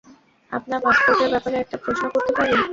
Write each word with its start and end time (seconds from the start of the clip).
আপনার 0.51 0.79
পাসপোর্টের 0.85 1.29
ব্যাপারে 1.33 1.55
একটা 1.59 1.77
প্রশ্ন 1.83 2.03
করতে 2.13 2.31
পারি? 2.37 2.53